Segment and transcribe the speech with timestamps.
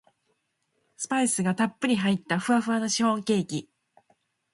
[0.97, 3.69] スパイスがたっぷり入ったふわふわのシフォンケーキ